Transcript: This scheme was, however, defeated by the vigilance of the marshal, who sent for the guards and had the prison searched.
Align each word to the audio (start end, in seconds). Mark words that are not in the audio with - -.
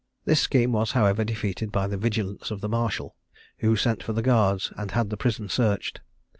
This 0.25 0.39
scheme 0.39 0.71
was, 0.71 0.93
however, 0.93 1.23
defeated 1.23 1.71
by 1.71 1.85
the 1.85 1.95
vigilance 1.95 2.49
of 2.49 2.59
the 2.61 2.67
marshal, 2.67 3.15
who 3.59 3.75
sent 3.75 4.01
for 4.01 4.13
the 4.13 4.23
guards 4.23 4.73
and 4.75 4.89
had 4.89 5.11
the 5.11 5.15
prison 5.15 5.47
searched. 5.47 6.01